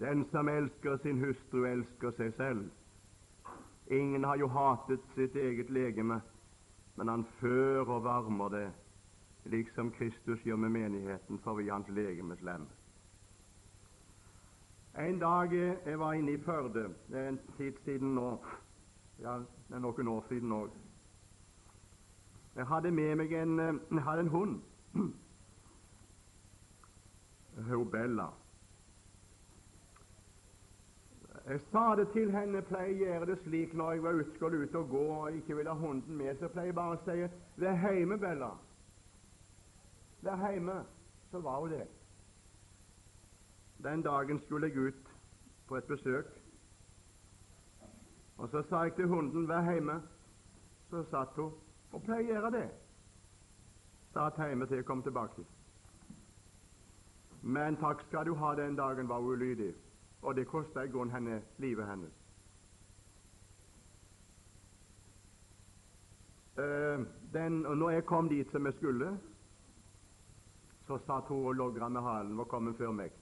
[0.00, 2.64] Den som elsker sin hustru, elsker seg selv.
[3.90, 6.20] Ingen har jo hatet sitt eget legeme,
[6.96, 8.72] men han fører og varmer det,
[9.44, 12.66] liksom Kristus gjør med menigheten, for vi hans legemes lem.
[14.98, 15.52] En dag
[15.86, 18.38] jeg var inne i Førde, det er en tid siden nå,
[19.20, 20.70] ja, det er noen år siden òg.
[22.56, 24.60] Jeg hadde med meg en, jeg hadde en hund.
[27.68, 28.30] Hun Bella.
[31.48, 34.64] Jeg sa det til henne, pleier å gjøre det slik når jeg var ute, skulle
[34.66, 37.28] ut og gå og ikke ville ha hunden med, så pleier jeg bare å si
[37.56, 38.56] 'Vær hjemme, Bella'.
[40.22, 40.84] Vær hjemme.
[41.30, 41.86] Så var hun det.
[43.84, 45.14] Den dagen skulle jeg ut
[45.68, 46.26] på et besøk,
[48.38, 50.02] og så sa jeg til hunden 'Vær hjemme'.
[50.90, 51.52] Så satt hun
[51.92, 52.70] og pleier å gjøre det.
[54.12, 55.44] Satt hjemme til jeg kom tilbake.
[57.42, 59.74] Men takk skal du ha, den dagen var hun ulydig
[60.26, 62.14] og det kosta i grunnen henne livet hennes.
[66.58, 69.12] Uh, den, og når jeg kom dit som jeg skulle,
[70.86, 73.14] så satt hun og logra med halen og kom før meg.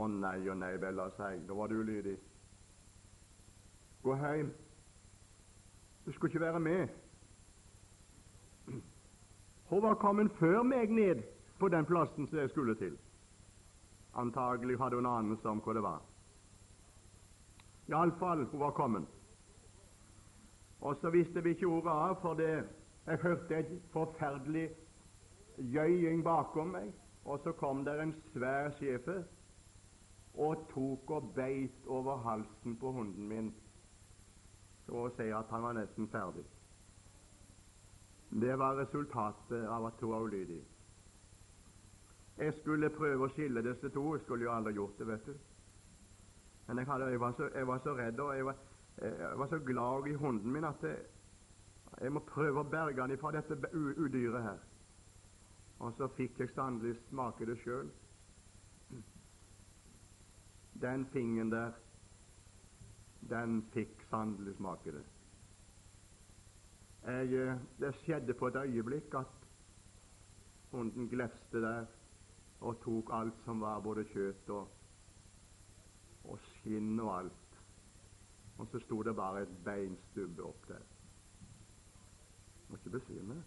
[0.00, 1.42] Å nei og nei, Bella, sa jeg.
[1.48, 2.16] Da var du ulydig.
[4.02, 4.54] Gå hjem.
[6.06, 6.88] Du skulle ikke være med.
[9.68, 11.26] Hun var kommet før meg ned
[11.58, 12.96] på den plassen som jeg skulle til.
[14.14, 16.02] Antagelig hadde hun anelse om hvor det var.
[17.88, 19.06] Iallfall, hun var kommet.
[20.80, 22.64] Og så visste vi ikke ordet av, for det,
[23.06, 24.70] jeg hørte et forferdelig
[25.58, 26.92] gjøying bakom meg,
[27.24, 29.20] og så kom der en svær sjefe
[30.34, 33.52] og tok og beit over halsen på hunden min,
[34.86, 36.46] så å si at han var nesten ferdig.
[38.30, 40.62] Det var resultatet av at hun var ulydig.
[42.40, 44.02] Jeg skulle prøve å skille disse to.
[44.14, 45.34] Jeg skulle jo aldri gjort det, vet du.
[46.66, 48.60] Men jeg, hadde, jeg, var, så, jeg var, så, redd, og jeg var,
[49.02, 51.02] jeg var, så glad i hunden min at jeg,
[52.00, 54.64] jeg må prøve å berge han fra dette udyret her.
[55.80, 57.90] Og så fikk jeg sannelig smake det sjøl.
[60.80, 61.76] Den fingeren der,
[63.28, 65.06] den fikk sannelig smake det.
[67.04, 69.48] Jeg, det skjedde på et øyeblikk at
[70.70, 71.88] hunden glefste der
[72.60, 74.68] og tok alt som var både kjøtt og,
[76.24, 77.56] og skinn og alt.
[78.58, 80.82] Og så sto det bare et beinstubbe opp der.
[82.68, 83.38] Må ikke besvime.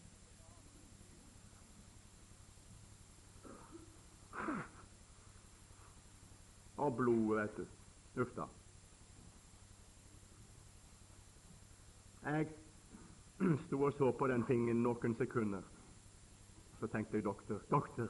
[6.77, 8.21] Og blodet, vet du.
[8.21, 8.47] Uff da.
[12.25, 12.49] Jeg
[13.67, 15.61] sto og så på den fingeren noen sekunder.
[16.79, 18.09] Så tenkte jeg doktor, doktor,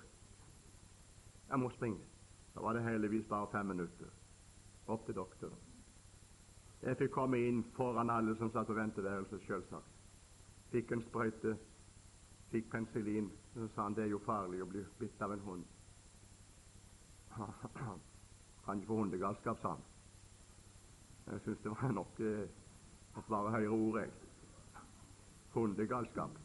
[1.53, 2.01] jeg må springe.
[2.55, 4.09] Da var det heldigvis bare fem minutter
[4.87, 5.59] opp til doktoren.
[6.81, 9.91] Jeg fikk komme inn foran alle som satt på venteværelset, selvsagt.
[10.73, 11.53] Fikk en sprøyte,
[12.51, 13.29] fikk penicillin.
[13.53, 15.65] Så sa han det er jo farlig å bli bitt av en hund.
[18.65, 19.85] kan ikke få hundegalskap, sa han.
[21.27, 22.47] Jeg syns det var nok eh,
[23.13, 24.09] å svare høyere ord, jeg.
[25.53, 26.41] Hundegalskap.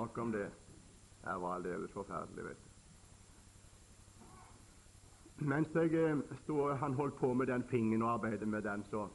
[0.00, 0.48] Nok om det.
[1.22, 2.67] Det var aldeles forferdelig, vet du.
[5.40, 9.08] Mens jeg eh, stod, han holdt på med den fingen og arbeidet med den, så,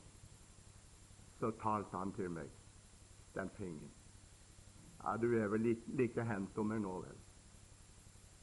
[1.39, 2.49] så talte han til meg,
[3.35, 3.91] den fingen.
[5.03, 7.17] Ja, du er vel like, like hendt om meg nå, vel?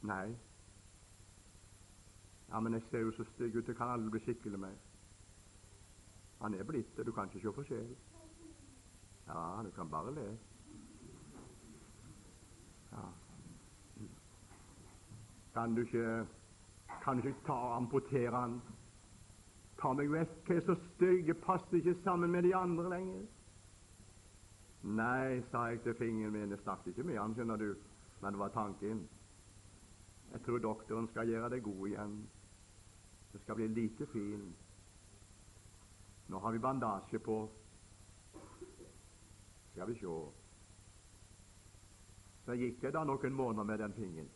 [0.03, 0.27] Nei.
[2.51, 4.77] Ja, men jeg ser jo så stygg ut, jeg kan aldri bli skikkelig mer.
[6.41, 7.97] Han er blitt det, du kan ikke se forskjell.
[9.29, 10.27] Ja, du kan bare le.
[12.93, 13.07] Ja.
[15.55, 16.27] Kan du ikke
[17.03, 18.61] kan ikke ta og amputere han.
[19.81, 23.23] Ta meg vekk, jeg er så stygg, jeg passer ikke sammen med de andre lenger.
[24.83, 27.71] Nei, sa jeg til fingeren min, jeg snakket ikke med han, skjønner du,
[28.21, 29.07] men det var tanken.
[30.33, 32.19] Jeg tror doktoren skal gjøre deg god igjen.
[33.33, 34.45] Det skal bli like fin.
[36.31, 37.39] Nå har vi bandasje på.
[39.73, 40.19] Skal vi se.
[42.45, 44.31] Så gikk jeg da noen måneder med den fingeren.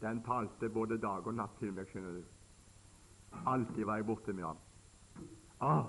[0.00, 2.24] Den talte både dag og natt til meg, skjønner du.
[3.46, 4.56] Alltid var jeg borte med ham.
[5.60, 5.84] Ah,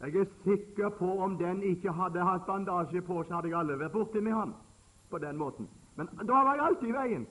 [0.00, 3.76] Jeg er sikker på om den ikke hadde hatt bandasje på, så hadde jeg aldri
[3.82, 4.54] vært borte med ham
[5.10, 5.68] på den måten.
[5.96, 7.26] Men da var jeg alltid i veien.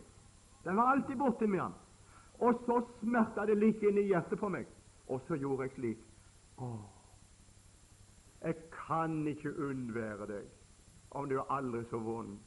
[0.63, 1.73] Den var alltid borte med ham.
[2.39, 4.67] Og så smerta det like inn i hjertet på meg,
[5.07, 6.03] og så gjorde jeg slik.
[6.61, 6.85] Åh,
[8.43, 10.45] jeg kan ikke unnvære deg
[11.11, 12.37] om du er aldri så vond.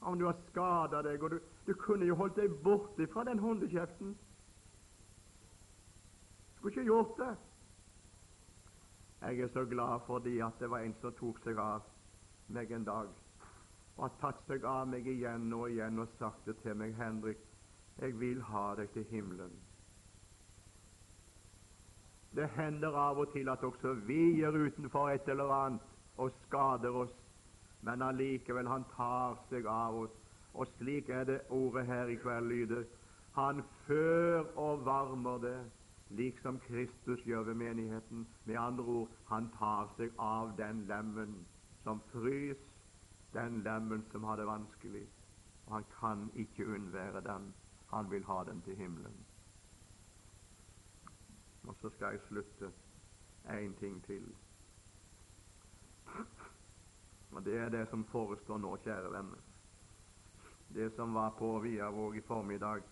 [0.00, 3.38] Om du har skada deg, og du, du, kunne jo holdt deg borte fra den
[3.38, 4.14] hundekjeften.
[6.56, 7.34] Skulle ikke gjort det.
[9.20, 11.84] Jeg er så glad fordi at det var en som tok seg av
[12.48, 13.10] meg en dag,
[13.96, 17.42] og har tatt seg av meg igjen og igjen og sagt det til meg, Henrik,
[18.00, 19.52] jeg vil ha deg til himmelen.
[22.32, 26.96] Det hender av og til at også vi er utenfor et eller annet og skader
[27.02, 27.12] oss,
[27.80, 30.16] men allikevel han tar seg av oss.
[30.54, 32.84] Og slik er det ordet her i kveld lyder.
[33.36, 35.58] Han før og varmer det,
[36.10, 38.26] liksom Kristus gjør ved menigheten.
[38.44, 41.38] Med andre ord, han tar seg av den lemmen
[41.84, 42.60] som frys,
[43.32, 45.06] den lemmen som har det vanskelig.
[45.66, 47.52] Og han kan ikke unnvære den.
[47.94, 49.26] Han vil ha den til himmelen.
[51.68, 52.72] Og så skal jeg slutte
[53.46, 54.34] én ting til.
[57.32, 59.42] Og Det er det som forestår nå, kjære venner.
[60.74, 62.82] Det som var på Viavåg i formiddag.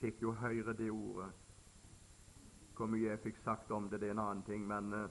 [0.00, 1.30] Fikk jo høre det ordet.
[2.76, 5.10] Hvor mye jeg fikk sagt om det, det er en annen ting, men eh,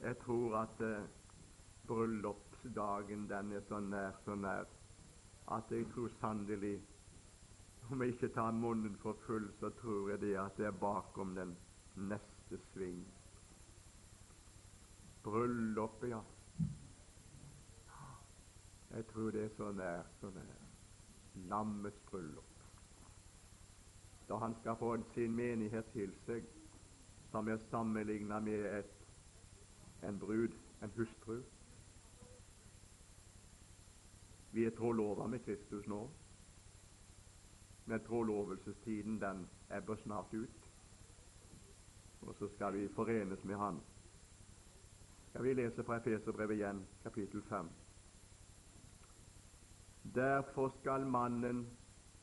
[0.00, 1.08] jeg tror at eh,
[1.88, 4.68] bryllupsdagen den er så nær, så nær,
[5.56, 6.78] at jeg tror sannelig
[7.90, 11.34] om jeg ikke tar munnen for full, så tror jeg det at det er bakom
[11.34, 11.56] den
[11.96, 13.04] neste sving.
[15.28, 16.20] Bryllupet, ja.
[18.90, 20.54] Jeg tror det er så nær, så nær.
[21.34, 22.44] Lammets bryllup.
[24.28, 26.46] Da han skal få sin menighet til seg,
[27.30, 28.94] som er sammenlignet med et,
[30.08, 31.42] en brud, en hustru.
[34.52, 36.00] Vi er trolova med Kristus nå.
[37.84, 39.44] Men trolovelsestiden, den
[39.76, 40.68] ebber snart ut,
[42.20, 43.80] og så skal vi forenes med Han.
[45.28, 47.66] Skal vi lese fra Efeserbrevet igjen, kapittel 5.
[50.14, 51.66] Derfor skal mannen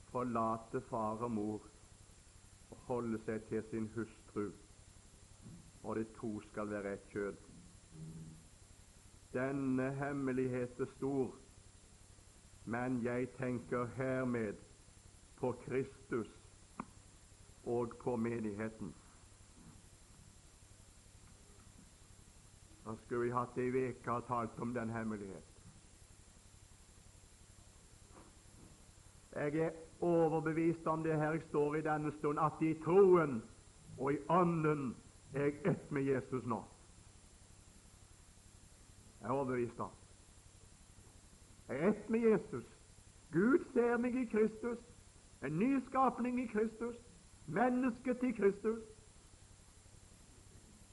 [0.10, 1.68] forlate far og mor
[2.72, 4.48] og holde seg til sin hustru,
[5.84, 7.46] og de to skal være ett kjød.
[9.38, 11.38] Denne hemmelighet er stor,
[12.66, 14.66] men jeg tenker hermed
[15.38, 16.34] på Kristus
[17.64, 18.96] og på menigheten.
[22.86, 25.44] Da skulle vi hatt ei uke og talt om den hemmelighet.
[29.36, 29.72] Jeg er
[30.02, 33.44] overbevist om det her jeg står i denne stund, at i troen
[33.98, 34.96] og i ånden
[35.34, 36.64] er jeg ett med Jesus nå.
[39.22, 39.92] Jeg er overbevist om.
[41.68, 42.66] Jeg er ett med Jesus.
[43.32, 44.80] Gud ser meg i Kristus
[45.46, 46.96] en ny skapning i Kristus,
[47.46, 48.80] mennesket til Kristus.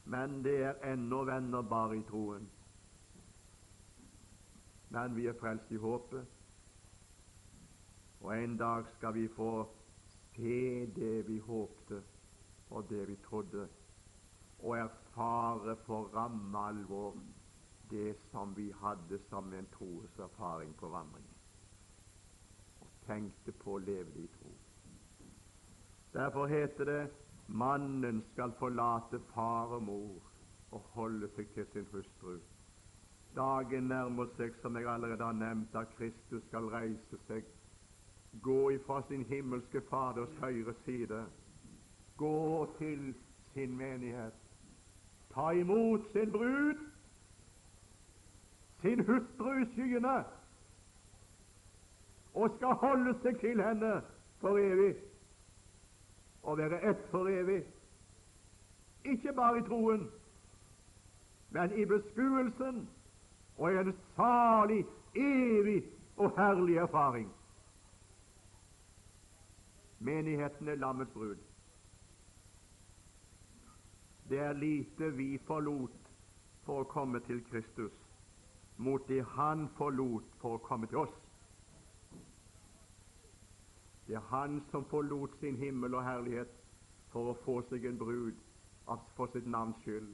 [0.05, 2.49] Men det er ennå venner bare i troen.
[4.89, 6.27] Men vi er frelst i håpet,
[8.21, 9.53] og en dag skal vi få
[10.35, 12.03] se det vi håpte,
[12.71, 13.69] og det vi trodde,
[14.59, 17.17] og erfare for ramme alvor
[17.91, 21.33] det som vi hadde som en troeserfaring på vandringen
[23.07, 24.53] tenkte på å leve i tro.
[26.13, 27.03] Derfor heter det
[27.53, 30.31] mannen skal forlate far og mor
[30.73, 32.39] og holde seg til sin hustru.
[33.37, 37.45] Dagen nærmer seg, som jeg allerede har nevnt, da Kristus skal reise seg,
[38.43, 41.25] gå ifra sin himmelske Faders høyre side,
[42.17, 43.15] gå til
[43.53, 44.37] sin menighet,
[45.35, 46.81] ta imot sin brud,
[48.81, 50.19] sin hustru i skyene,
[52.35, 53.97] og skal holde seg til henne
[54.41, 54.95] for evig
[56.43, 57.65] og være ett for evig.
[59.05, 60.11] Ikke bare i troen,
[61.51, 62.89] men i beskuelsen
[63.57, 64.85] og i en salig,
[65.15, 65.85] evig
[66.17, 67.33] og herlig erfaring.
[69.99, 71.37] Menigheten er lammets brud.
[74.29, 76.11] Det er lite vi forlot
[76.65, 77.93] for å komme til Kristus,
[78.77, 81.22] mot det Han forlot for å komme til oss.
[84.13, 86.51] Det er Han som forlot sin himmel og herlighet
[87.13, 88.41] for å få seg en brud
[89.17, 90.11] for sitt navns skyld.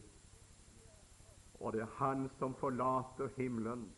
[1.58, 3.88] Og det er Han som forlater himmelen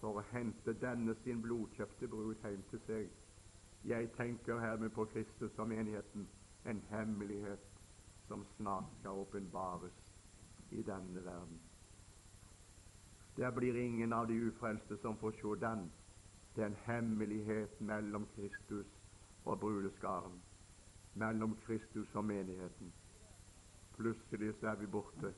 [0.00, 3.12] for å hente denne sin blodkjøpte brud hjem til seg.
[3.86, 6.26] Jeg tenker hermed på Kristus og menigheten,
[6.66, 7.70] en hemmelighet
[8.26, 10.02] som snart skal åpenbares
[10.70, 11.62] i denne verden.
[13.38, 15.86] Der blir ingen av de ufrelste som får se den.
[16.56, 19.03] Det er en hemmelighet mellom Kristus
[19.44, 20.42] og brudeskaren,
[21.14, 22.92] mellom Kristus og menigheten.
[23.96, 25.34] Plutselig så er vi borte.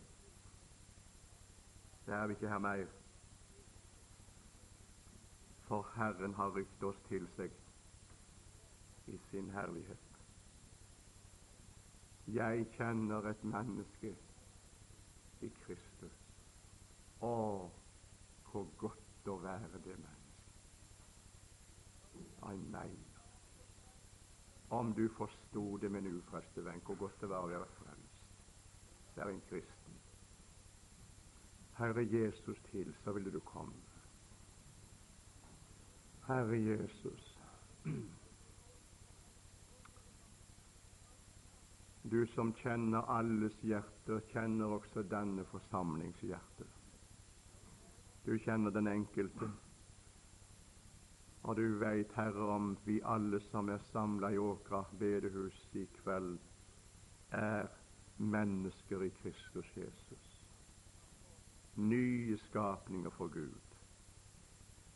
[2.07, 2.86] Det er vi ikke her mer.
[5.61, 7.50] For Herren har rykt oss til seg
[9.07, 9.98] i sin herlighet.
[12.26, 14.16] Jeg kjenner et menneske
[15.40, 16.14] i Kristus.
[17.22, 17.70] Å,
[18.50, 20.16] hvor godt å være det mennesket.
[22.46, 23.05] Ai, nei.
[24.68, 28.22] Om du forsto det, min ufrelste venn, hvor godt det var å være frelst.
[29.16, 30.00] Er en kristen.
[31.78, 33.72] Herre Jesus til, så ville du komme.
[36.26, 37.32] Herre Jesus.
[42.10, 46.66] Du som kjenner alles hjerter, kjenner også denne forsamlings hjerte.
[48.26, 49.48] Du kjenner den enkelte.
[51.47, 56.38] Og du veit, Herre, om vi alle som er samla i Åkra bedehus i kveld,
[57.30, 57.68] er
[58.18, 60.26] mennesker i Kristus Jesus.
[61.76, 63.62] Nye skapninger for Gud.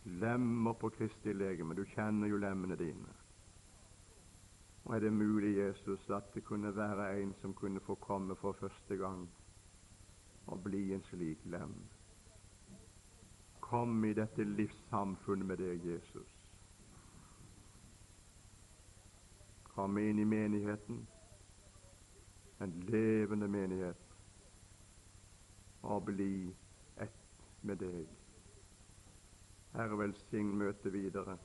[0.04, 1.74] Lemmer på Kristi legeme.
[1.74, 3.14] Du kjenner jo lemmene dine.
[4.84, 8.52] Og er det mulig, Jesus, at det kunne være en som kunne få komme for
[8.52, 9.28] første gang
[10.46, 11.74] og bli en slik lem?
[13.60, 16.29] Kom i dette livssamfunnet med deg, Jesus.
[19.80, 21.06] Kom inn i menigheten,
[22.58, 24.02] en levende menighet,
[25.82, 26.56] og bli
[27.00, 28.10] ett med deg.
[29.72, 31.38] Herre, velsign møtet videre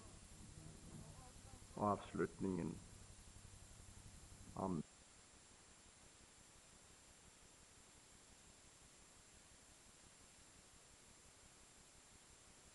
[1.77, 2.75] og avslutningen.
[4.55, 4.84] Amen.